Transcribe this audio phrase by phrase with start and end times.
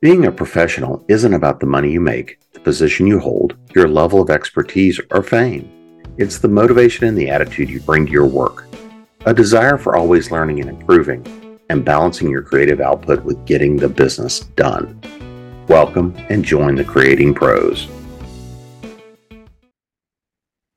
[0.00, 4.20] Being a professional isn't about the money you make, the position you hold, your level
[4.20, 6.02] of expertise, or fame.
[6.18, 8.66] It's the motivation and the attitude you bring to your work.
[9.24, 13.88] A desire for always learning and improving, and balancing your creative output with getting the
[13.88, 15.00] business done.
[15.68, 17.88] Welcome and join the Creating Pros.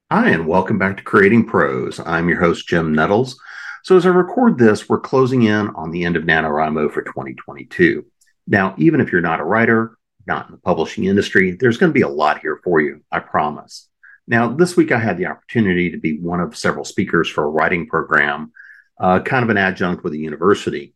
[0.09, 1.99] Hi, and welcome back to Creating Pros.
[1.99, 3.37] I'm your host, Jim Nettles.
[3.83, 8.05] So, as I record this, we're closing in on the end of NaNoWriMo for 2022.
[8.47, 11.93] Now, even if you're not a writer, not in the publishing industry, there's going to
[11.93, 13.87] be a lot here for you, I promise.
[14.27, 17.49] Now, this week I had the opportunity to be one of several speakers for a
[17.49, 18.51] writing program,
[18.99, 20.93] uh, kind of an adjunct with a university.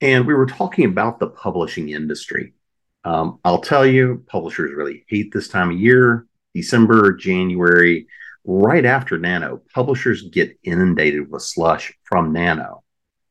[0.00, 2.54] And we were talking about the publishing industry.
[3.04, 8.06] Um, I'll tell you, publishers really hate this time of year, December, January
[8.44, 12.82] right after Nano, publishers get inundated with slush from Nano.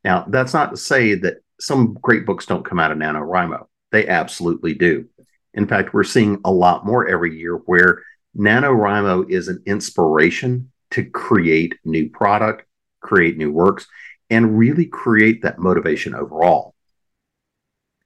[0.04, 3.66] Now, that's not to say that some great books don't come out of NaNoWriMo.
[3.92, 5.08] They absolutely do.
[5.54, 8.02] In fact, we're seeing a lot more every year where
[8.38, 12.66] NaNoWriMo is an inspiration to create new product,
[13.02, 13.88] create new works,
[14.30, 16.74] and really create that motivation overall.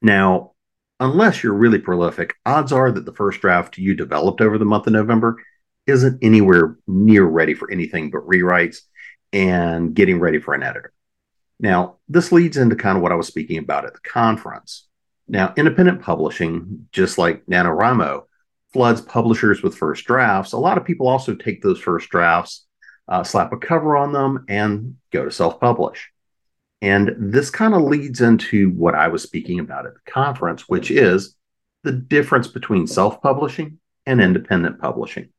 [0.01, 0.51] Now,
[0.99, 4.87] unless you're really prolific, odds are that the first draft you developed over the month
[4.87, 5.37] of November
[5.87, 8.81] isn't anywhere near ready for anything but rewrites
[9.33, 10.93] and getting ready for an editor.
[11.59, 14.87] Now, this leads into kind of what I was speaking about at the conference.
[15.27, 18.23] Now, independent publishing, just like NaNoWriMo,
[18.73, 20.53] floods publishers with first drafts.
[20.53, 22.65] A lot of people also take those first drafts,
[23.07, 26.11] uh, slap a cover on them, and go to self publish.
[26.81, 30.91] And this kind of leads into what I was speaking about at the conference, which
[30.91, 31.35] is
[31.83, 35.29] the difference between self publishing and independent publishing.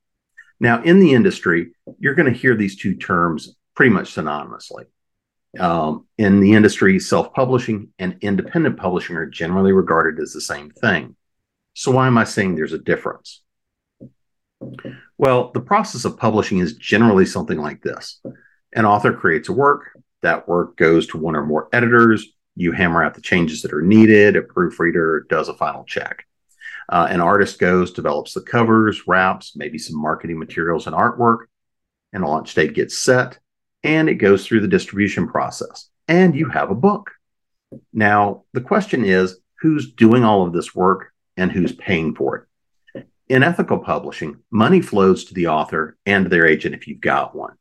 [0.60, 4.86] Now, in the industry, you're going to hear these two terms pretty much synonymously.
[5.58, 10.70] Um, in the industry, self publishing and independent publishing are generally regarded as the same
[10.70, 11.16] thing.
[11.74, 13.42] So, why am I saying there's a difference?
[15.16, 18.20] Well, the process of publishing is generally something like this
[18.74, 19.90] an author creates a work,
[20.22, 22.26] that work goes to one or more editors,
[22.56, 26.26] you hammer out the changes that are needed, a proofreader does a final check.
[26.88, 31.46] Uh, an artist goes, develops the covers, wraps, maybe some marketing materials and artwork,
[32.12, 33.38] and a launch date gets set,
[33.82, 35.88] and it goes through the distribution process.
[36.06, 37.12] And you have a book.
[37.92, 42.36] Now, the question is who's doing all of this work and who's paying for
[42.94, 43.06] it?
[43.28, 47.54] In ethical publishing, money flows to the author and their agent if you've got one.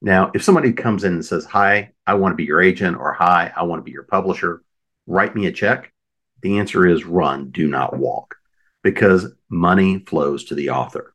[0.00, 3.12] Now, if somebody comes in and says, Hi, I want to be your agent, or
[3.12, 4.62] Hi, I want to be your publisher,
[5.06, 5.92] write me a check,
[6.40, 8.36] the answer is run, do not walk
[8.82, 11.14] because money flows to the author.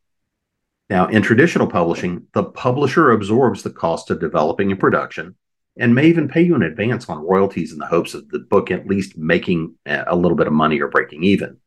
[0.90, 5.36] Now, in traditional publishing, the publisher absorbs the cost of developing and production
[5.78, 8.72] and may even pay you in advance on royalties in the hopes of the book
[8.72, 11.58] at least making eh, a little bit of money or breaking even.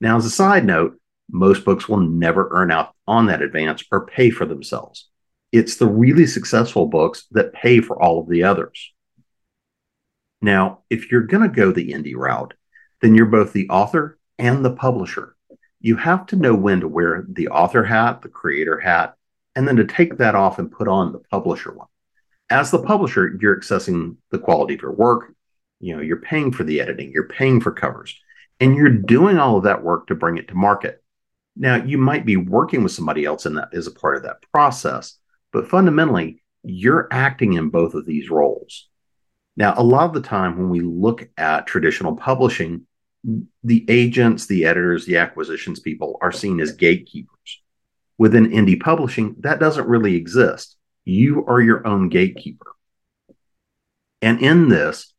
[0.00, 0.98] Now, as a side note,
[1.30, 5.08] most books will never earn out on that advance or pay for themselves.
[5.52, 8.92] It's the really successful books that pay for all of the others.
[10.40, 12.54] Now, if you're going to go the indie route,
[13.00, 15.33] then you're both the author and the publisher.
[15.84, 19.16] You have to know when to wear the author hat, the creator hat,
[19.54, 21.88] and then to take that off and put on the publisher one.
[22.48, 25.34] As the publisher, you're accessing the quality of your work.
[25.80, 28.18] You know, you're paying for the editing, you're paying for covers,
[28.60, 31.04] and you're doing all of that work to bring it to market.
[31.54, 34.38] Now, you might be working with somebody else in that as a part of that
[34.52, 35.18] process,
[35.52, 38.88] but fundamentally, you're acting in both of these roles.
[39.54, 42.86] Now, a lot of the time when we look at traditional publishing,
[43.62, 47.62] the agents, the editors, the acquisitions people are seen as gatekeepers.
[48.18, 50.76] Within indie publishing, that doesn't really exist.
[51.04, 52.72] You are your own gatekeeper.
[54.22, 55.12] And in this,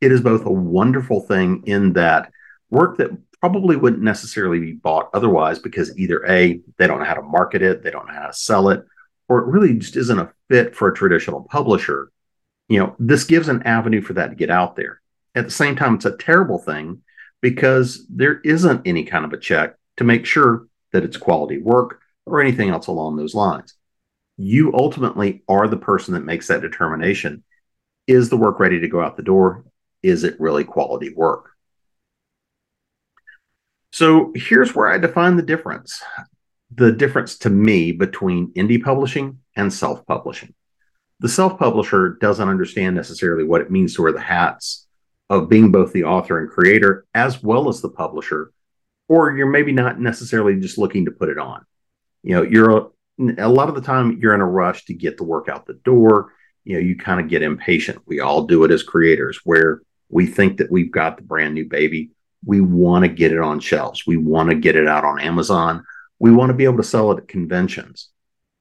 [0.00, 2.30] it is both a wonderful thing in that
[2.70, 3.10] work that
[3.40, 7.62] probably wouldn't necessarily be bought otherwise because either A, they don't know how to market
[7.62, 8.84] it, they don't know how to sell it,
[9.28, 12.10] or it really just isn't a fit for a traditional publisher.
[12.68, 15.00] You know, this gives an avenue for that to get out there.
[15.34, 17.02] At the same time, it's a terrible thing
[17.40, 22.00] because there isn't any kind of a check to make sure that it's quality work
[22.26, 23.74] or anything else along those lines.
[24.36, 27.44] You ultimately are the person that makes that determination.
[28.06, 29.64] Is the work ready to go out the door?
[30.02, 31.50] Is it really quality work?
[33.92, 36.02] So here's where I define the difference
[36.74, 40.54] the difference to me between indie publishing and self publishing.
[41.20, 44.87] The self publisher doesn't understand necessarily what it means to wear the hats
[45.30, 48.52] of being both the author and creator as well as the publisher
[49.08, 51.64] or you're maybe not necessarily just looking to put it on
[52.22, 52.86] you know you're a,
[53.38, 55.80] a lot of the time you're in a rush to get the work out the
[55.84, 56.32] door
[56.64, 60.26] you know you kind of get impatient we all do it as creators where we
[60.26, 62.10] think that we've got the brand new baby
[62.44, 64.06] we want to get it on shelves.
[64.06, 65.84] We want to get it out on Amazon.
[66.18, 68.08] We want to be able to sell it at conventions.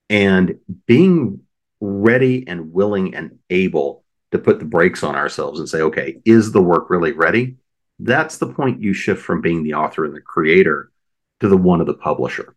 [0.09, 1.41] And being
[1.79, 6.51] ready and willing and able to put the brakes on ourselves and say, okay, is
[6.51, 7.55] the work really ready?
[7.99, 10.91] That's the point you shift from being the author and the creator
[11.39, 12.55] to the one of the publisher.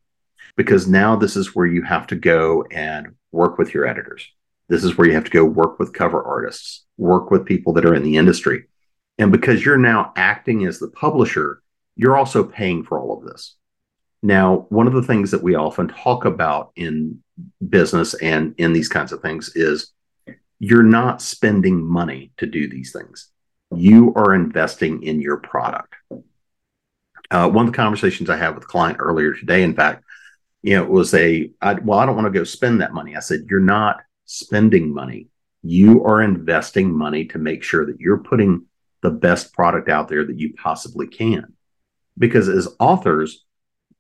[0.56, 4.26] Because now this is where you have to go and work with your editors.
[4.69, 7.84] This is where you have to go work with cover artists, work with people that
[7.84, 8.64] are in the industry.
[9.19, 11.62] And because you're now acting as the publisher,
[11.96, 13.56] you're also paying for all of this.
[14.23, 17.23] Now, one of the things that we often talk about in
[17.66, 19.93] business and in these kinds of things is
[20.61, 23.29] you're not spending money to do these things.
[23.75, 25.95] You are investing in your product.
[27.31, 30.05] Uh, one of the conversations I had with a client earlier today, in fact,
[30.62, 33.17] you know, it was a, I, well, I don't want to go spend that money.
[33.17, 35.29] I said, you're not spending money.
[35.62, 38.67] You are investing money to make sure that you're putting
[39.03, 41.55] the best product out there that you possibly can.
[42.19, 43.47] Because as authors,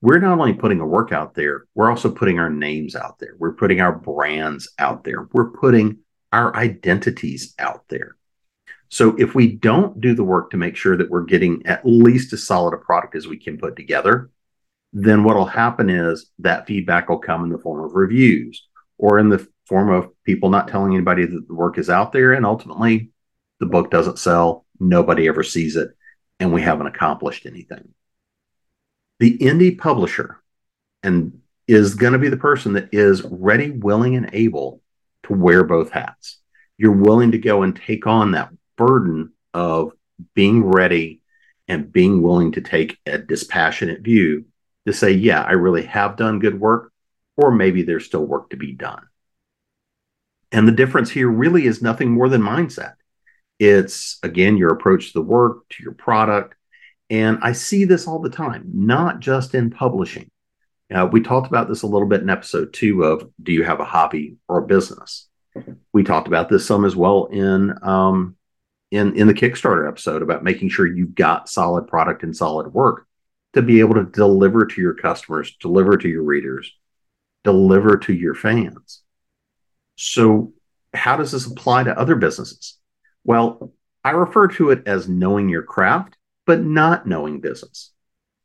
[0.02, 3.34] we're not only putting a work out there, we're also putting our names out there.
[3.38, 5.28] We're putting our brands out there.
[5.32, 5.98] We're putting
[6.32, 8.16] our identities out there.
[8.88, 12.32] So if we don't do the work to make sure that we're getting at least
[12.32, 14.30] as solid a product as we can put together,
[14.92, 18.66] then what'll happen is that feedback will come in the form of reviews
[18.98, 22.32] or in the form of people not telling anybody that the work is out there
[22.32, 23.10] and ultimately
[23.60, 25.90] the book doesn't sell, nobody ever sees it,
[26.40, 27.94] and we haven't accomplished anything.
[29.20, 30.42] The indie publisher
[31.02, 34.82] and is going to be the person that is ready, willing, and able
[35.24, 36.38] to wear both hats.
[36.76, 39.92] You're willing to go and take on that burden of
[40.34, 41.20] being ready
[41.68, 44.46] and being willing to take a dispassionate view
[44.86, 46.92] to say, yeah, I really have done good work,
[47.36, 49.06] or maybe there's still work to be done.
[50.52, 52.94] And the difference here really is nothing more than mindset.
[53.58, 56.54] It's again your approach to the work, to your product.
[57.08, 60.30] And I see this all the time, not just in publishing.
[60.92, 63.80] Uh, we talked about this a little bit in episode two of Do you have
[63.80, 65.28] a hobby or a business?
[65.92, 68.36] We talked about this some as well in um,
[68.90, 73.06] in in the Kickstarter episode about making sure you've got solid product and solid work
[73.54, 76.72] to be able to deliver to your customers, deliver to your readers,
[77.44, 79.02] deliver to your fans.
[79.96, 80.52] So,
[80.94, 82.78] how does this apply to other businesses?
[83.24, 83.72] Well,
[84.02, 86.16] I refer to it as knowing your craft,
[86.46, 87.92] but not knowing business.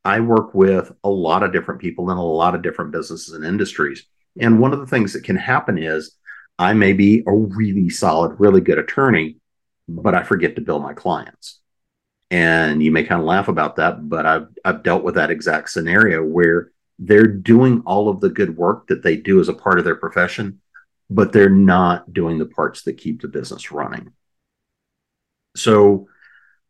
[0.06, 3.44] I work with a lot of different people in a lot of different businesses and
[3.44, 4.06] industries.
[4.40, 6.12] And one of the things that can happen is
[6.60, 9.38] I may be a really solid, really good attorney,
[9.88, 11.58] but I forget to bill my clients.
[12.30, 15.70] And you may kind of laugh about that, but I've, I've dealt with that exact
[15.70, 16.70] scenario where
[17.00, 19.96] they're doing all of the good work that they do as a part of their
[19.96, 20.60] profession,
[21.10, 24.12] but they're not doing the parts that keep the business running.
[25.56, 26.06] So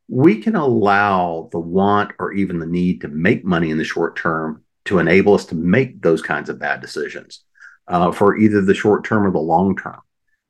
[0.09, 4.17] we can allow the want or even the need to make money in the short
[4.17, 7.43] term to enable us to make those kinds of bad decisions
[7.89, 10.01] uh, for either the short term or the long term.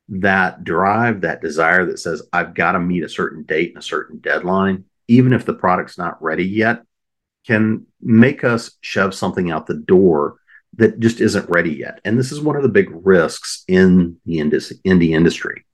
[0.08, 3.82] That drive, that desire that says, I've got to meet a certain date and a
[3.82, 6.82] certain deadline, even if the product's not ready yet,
[7.46, 10.36] can make us shove something out the door
[10.74, 12.00] that just isn't ready yet.
[12.04, 15.64] And this is one of the big risks in the indie industry.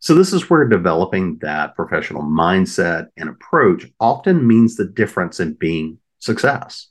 [0.00, 5.54] So, this is where developing that professional mindset and approach often means the difference in
[5.54, 6.88] being success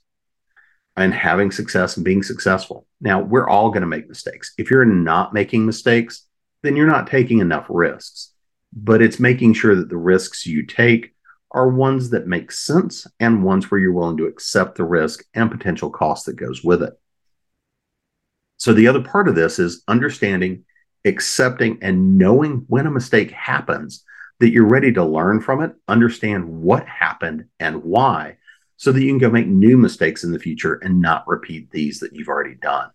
[0.96, 2.86] and having success and being successful.
[3.00, 4.52] Now, we're all going to make mistakes.
[4.58, 6.26] If you're not making mistakes,
[6.62, 8.32] then you're not taking enough risks.
[8.72, 11.14] But it's making sure that the risks you take
[11.52, 15.50] are ones that make sense and ones where you're willing to accept the risk and
[15.50, 16.92] potential cost that goes with it.
[18.58, 20.64] So, the other part of this is understanding
[21.04, 24.04] accepting and knowing when a mistake happens
[24.40, 28.36] that you're ready to learn from it, understand what happened and why,
[28.76, 32.00] so that you can go make new mistakes in the future and not repeat these
[32.00, 32.90] that you've already done.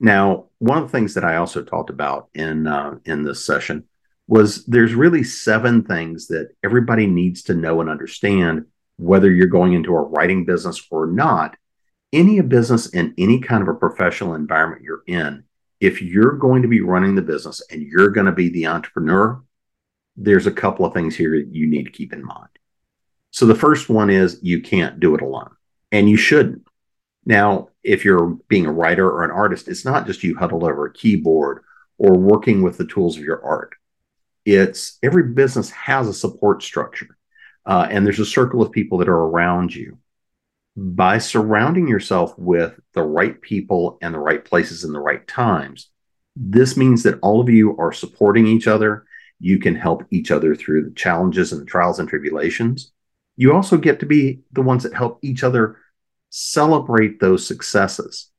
[0.00, 3.84] Now, one of the things that I also talked about in uh, in this session
[4.26, 9.74] was there's really seven things that everybody needs to know and understand whether you're going
[9.74, 11.56] into a writing business or not.
[12.12, 15.44] Any business in any kind of a professional environment you're in
[15.82, 19.42] if you're going to be running the business and you're going to be the entrepreneur,
[20.16, 22.48] there's a couple of things here you need to keep in mind.
[23.32, 25.50] So the first one is you can't do it alone,
[25.90, 26.62] and you shouldn't.
[27.26, 30.86] Now, if you're being a writer or an artist, it's not just you huddled over
[30.86, 31.64] a keyboard
[31.98, 33.74] or working with the tools of your art.
[34.44, 37.16] It's every business has a support structure,
[37.66, 39.98] uh, and there's a circle of people that are around you
[40.76, 45.90] by surrounding yourself with the right people and the right places in the right times,
[46.34, 49.04] this means that all of you are supporting each other.
[49.38, 52.92] You can help each other through the challenges and the trials and tribulations.
[53.36, 55.78] You also get to be the ones that help each other
[56.30, 58.30] celebrate those successes.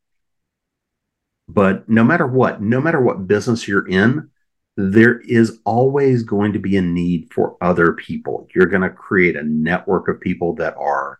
[1.47, 4.29] But no matter what, no matter what business you're in,
[4.75, 8.47] there is always going to be a need for other people.
[8.55, 11.19] You're going to create a network of people that are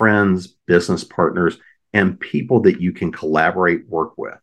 [0.00, 1.58] friends, business partners,
[1.92, 4.38] and people that you can collaborate, work with.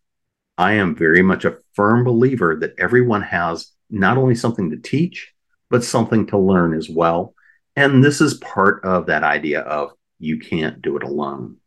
[0.55, 5.33] I am very much a firm believer that everyone has not only something to teach,
[5.71, 7.33] but something to learn as well.
[7.75, 11.57] And this is part of that idea of you can't do it alone.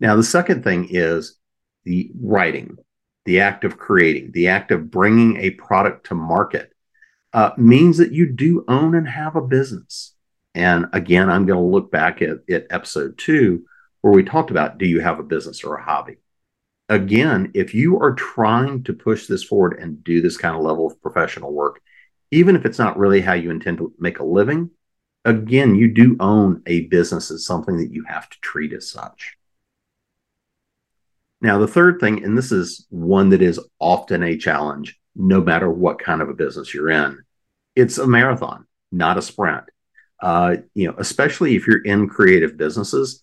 [0.00, 1.38] Now, the second thing is
[1.84, 2.78] the writing,
[3.26, 6.72] the act of creating, the act of bringing a product to market
[7.32, 10.16] uh, means that you do own and have a business.
[10.58, 13.64] And again, I'm going to look back at, at episode two,
[14.00, 16.16] where we talked about do you have a business or a hobby?
[16.88, 20.88] Again, if you are trying to push this forward and do this kind of level
[20.88, 21.80] of professional work,
[22.32, 24.70] even if it's not really how you intend to make a living,
[25.24, 29.36] again, you do own a business as something that you have to treat as such.
[31.40, 35.70] Now, the third thing, and this is one that is often a challenge, no matter
[35.70, 37.20] what kind of a business you're in,
[37.76, 39.62] it's a marathon, not a sprint.
[40.20, 43.22] Uh, you know, especially if you're in creative businesses,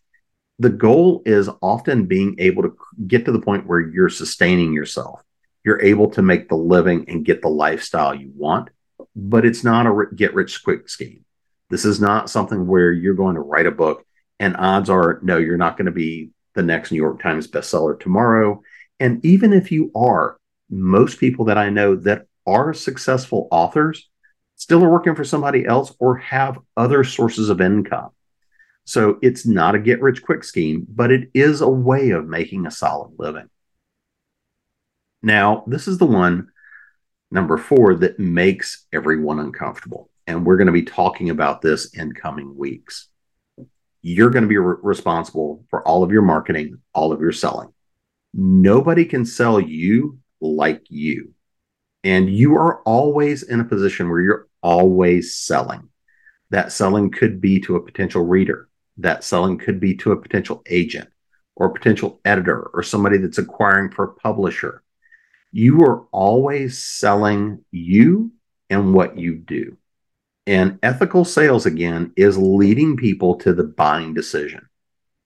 [0.60, 5.22] the goal is often being able to get to the point where you're sustaining yourself.
[5.64, 8.70] You're able to make the living and get the lifestyle you want,
[9.16, 11.26] but it's not a get rich quick scheme.
[11.70, 14.06] This is not something where you're going to write a book
[14.40, 18.00] and odds are no, you're not going to be the next New York Times bestseller
[18.00, 18.62] tomorrow.
[19.00, 20.38] And even if you are,
[20.70, 24.10] most people that I know that are successful authors
[24.56, 28.10] still are working for somebody else or have other sources of income.
[28.86, 32.66] So it's not a get rich quick scheme, but it is a way of making
[32.66, 33.50] a solid living.
[35.24, 36.50] Now, this is the one,
[37.32, 40.10] number four, that makes everyone uncomfortable.
[40.28, 43.10] And we're going to be talking about this in coming weeks
[44.08, 47.74] you're going to be re- responsible for all of your marketing, all of your selling.
[48.36, 51.34] Nobody can sell you like you.
[52.06, 55.90] And you are always in a position where you're always selling.
[56.52, 60.62] That selling could be to a potential reader, that selling could be to a potential
[60.70, 61.10] agent
[61.56, 64.84] or a potential editor or somebody that's acquiring for a publisher.
[65.52, 68.32] You are always selling you
[68.70, 69.78] and what you do.
[70.46, 74.70] And ethical sales, again, is leading people to the buying decision.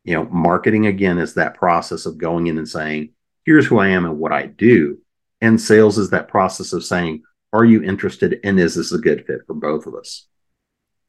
[0.06, 3.10] You know, marketing, again, is that process of going in and saying,
[3.44, 5.00] here's who I am and what I do.
[5.42, 9.26] And sales is that process of saying, are you interested and is this a good
[9.26, 10.28] fit for both of us?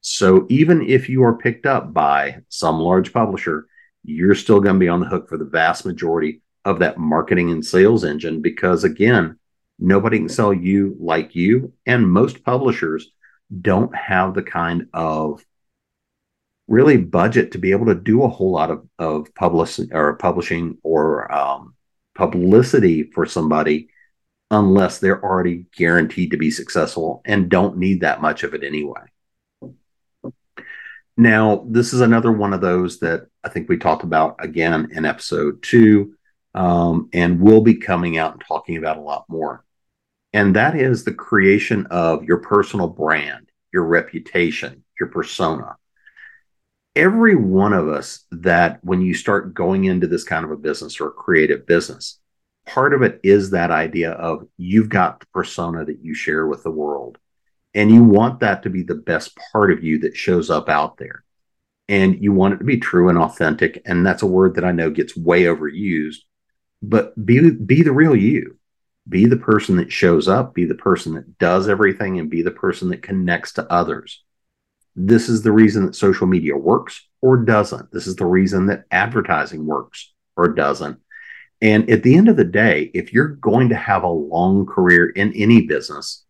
[0.01, 3.67] So even if you are picked up by some large publisher,
[4.03, 7.51] you're still going to be on the hook for the vast majority of that marketing
[7.51, 9.39] and sales engine because, again,
[9.79, 11.73] nobody can sell you like you.
[11.85, 13.11] And most publishers
[13.61, 15.45] don't have the kind of
[16.67, 20.79] really budget to be able to do a whole lot of, of publish, or publishing
[20.83, 21.75] or um,
[22.15, 23.89] publicity for somebody
[24.51, 29.03] unless they're already guaranteed to be successful and don't need that much of it anyway.
[31.17, 35.05] Now, this is another one of those that I think we talked about again in
[35.05, 36.15] episode two,
[36.55, 39.65] um, and we'll be coming out and talking about a lot more
[40.33, 45.77] and that is the creation of your personal brand, your reputation, your persona.
[46.95, 51.01] Every one of us that when you start going into this kind of a business
[51.01, 52.20] or a creative business,
[52.75, 56.63] part of it is that idea of you've got the persona that you share with
[56.63, 57.19] the world.
[57.75, 60.97] And you want that to be the best part of you that shows up out
[60.97, 61.25] there.
[61.89, 63.83] And you want it to be true and authentic.
[63.85, 66.19] And that's a word that I know gets way overused,
[66.83, 68.59] but be, be the real you
[69.09, 72.51] be the person that shows up, be the person that does everything, and be the
[72.51, 74.23] person that connects to others.
[74.95, 77.91] This is the reason that social media works or doesn't.
[77.93, 81.01] This is the reason that advertising works or doesn't.
[81.63, 85.11] And at the end of the day, if you're going to have a long career
[85.11, 86.25] in any business,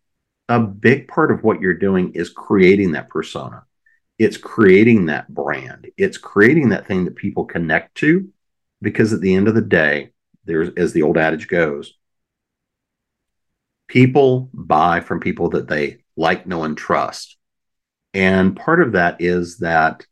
[0.49, 3.63] a big part of what you're doing is creating that persona.
[4.19, 5.89] It's creating that brand.
[5.97, 8.29] It's creating that thing that people connect to.
[8.81, 10.11] Because at the end of the day,
[10.45, 11.93] there's, as the old adage goes,
[13.87, 17.37] people buy from people that they like, know, and trust.
[18.13, 20.05] And part of that is that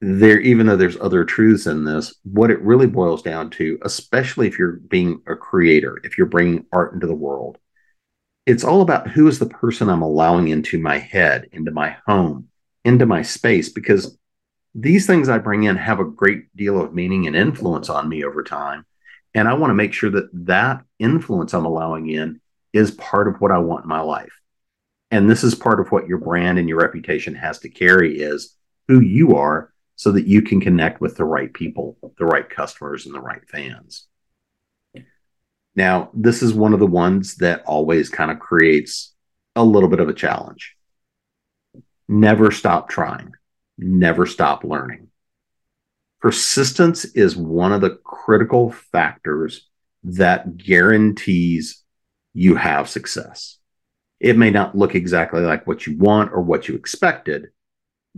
[0.00, 4.46] there, even though there's other truths in this, what it really boils down to, especially
[4.46, 7.58] if you're being a creator, if you're bringing art into the world,
[8.46, 12.48] it's all about who is the person I'm allowing into my head, into my home,
[12.84, 14.16] into my space, because
[14.74, 18.24] these things I bring in have a great deal of meaning and influence on me
[18.24, 18.86] over time.
[19.34, 22.40] And I want to make sure that that influence I'm allowing in
[22.72, 24.32] is part of what I want in my life.
[25.10, 28.56] And this is part of what your brand and your reputation has to carry is
[28.86, 33.04] who you are so that you can connect with the right people, the right customers,
[33.04, 34.06] and the right fans.
[35.74, 39.12] Now, this is one of the ones that always kind of creates
[39.56, 40.76] a little bit of a challenge.
[42.06, 43.32] Never stop trying,
[43.76, 45.08] never stop learning.
[46.20, 49.66] Persistence is one of the critical factors
[50.04, 51.82] that guarantees
[52.34, 53.58] you have success.
[54.20, 57.48] It may not look exactly like what you want or what you expected,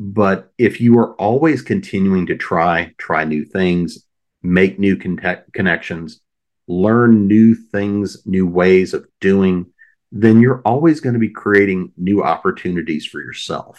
[0.02, 4.06] but if you are always continuing to try, try new things,
[4.42, 6.22] make new con- connections,
[6.66, 9.66] learn new things, new ways of doing,
[10.10, 13.78] then you're always going to be creating new opportunities for yourself.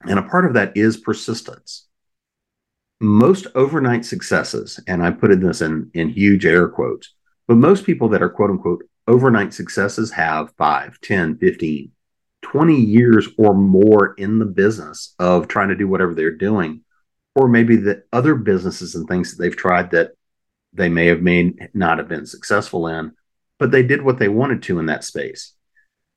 [0.00, 1.86] And a part of that is persistence.
[3.00, 7.14] Most overnight successes, and I put in this in, in huge air quotes,
[7.46, 11.92] but most people that are quote unquote overnight successes have 5, 10, 15,
[12.42, 16.82] 20 years or more in the business of trying to do whatever they're doing.
[17.34, 20.12] Or maybe the other businesses and things that they've tried that
[20.72, 23.12] they may have may not have been successful in,
[23.58, 25.54] but they did what they wanted to in that space.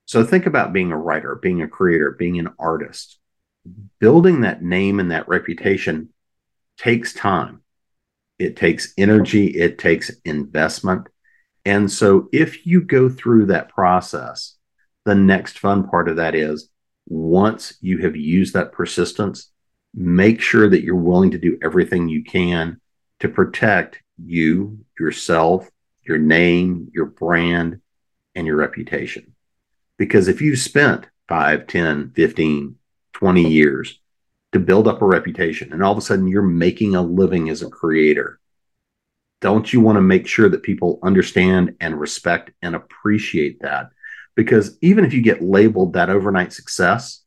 [0.05, 3.17] So think about being a writer, being a creator, being an artist.
[3.99, 6.09] Building that name and that reputation
[6.77, 7.61] takes time.
[8.39, 11.07] It takes energy, it takes investment.
[11.63, 14.55] And so if you go through that process,
[15.05, 16.69] the next fun part of that is
[17.07, 19.51] once you have used that persistence,
[19.93, 22.79] make sure that you're willing to do everything you can
[23.19, 25.69] to protect you, yourself,
[26.03, 27.81] your name, your brand,
[28.35, 29.35] and your reputation.
[29.97, 32.75] Because if you've spent 5, 10, 15,
[33.13, 33.99] 20 years
[34.51, 37.61] to build up a reputation and all of a sudden you're making a living as
[37.61, 38.39] a creator,
[39.41, 43.89] don't you want to make sure that people understand and respect and appreciate that?
[44.43, 47.23] Because even if you get labeled that overnight success,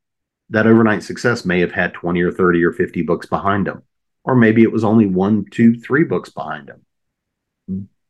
[0.51, 3.83] that overnight success may have had 20 or 30 or 50 books behind them.
[4.25, 6.85] Or maybe it was only one, two, three books behind them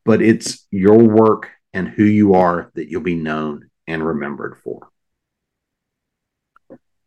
[0.05, 4.87] but it's your work and who you are that you'll be known and remembered for.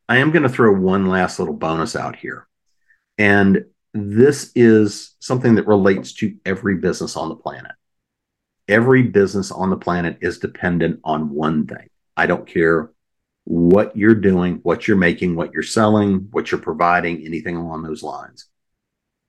[0.09, 2.47] I am going to throw one last little bonus out here.
[3.17, 7.73] And this is something that relates to every business on the planet.
[8.69, 11.89] Every business on the planet is dependent on one thing.
[12.17, 12.91] I don't care
[13.45, 18.03] what you're doing, what you're making, what you're selling, what you're providing, anything along those
[18.03, 18.47] lines.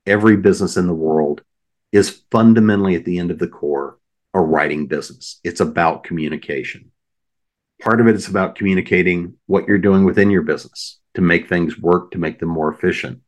[0.05, 1.41] Every business in the world
[1.93, 3.97] is fundamentally at the end of the core
[4.33, 5.39] a writing business.
[5.43, 6.91] It's about communication.
[7.81, 11.79] Part of it is about communicating what you're doing within your business to make things
[11.79, 13.21] work, to make them more efficient.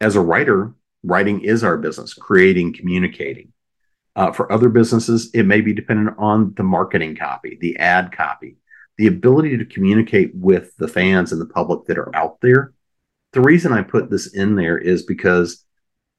[0.00, 3.52] As a writer, writing is our business, creating, communicating.
[4.16, 8.56] Uh, for other businesses, it may be dependent on the marketing copy, the ad copy,
[8.96, 12.72] the ability to communicate with the fans and the public that are out there.
[13.34, 15.62] The reason I put this in there is because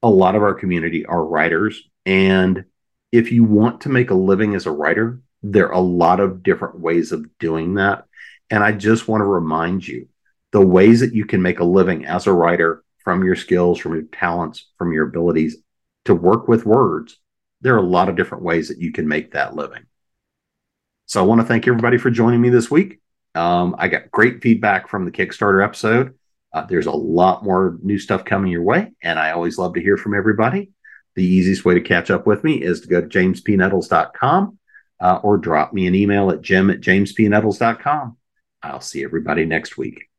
[0.03, 1.81] a lot of our community are writers.
[2.05, 2.65] And
[3.11, 6.43] if you want to make a living as a writer, there are a lot of
[6.43, 8.05] different ways of doing that.
[8.51, 10.07] And I just want to remind you
[10.51, 13.95] the ways that you can make a living as a writer from your skills, from
[13.95, 15.57] your talents, from your abilities
[16.05, 17.17] to work with words.
[17.61, 19.85] There are a lot of different ways that you can make that living.
[21.05, 22.99] So I want to thank everybody for joining me this week.
[23.33, 26.15] Um, I got great feedback from the Kickstarter episode.
[26.53, 29.81] Uh, there's a lot more new stuff coming your way, and I always love to
[29.81, 30.71] hear from everybody.
[31.15, 34.59] The easiest way to catch up with me is to go to jamespnettles.com
[34.99, 38.17] uh, or drop me an email at jim at jamespnettles.com.
[38.63, 40.09] I'll see everybody next week.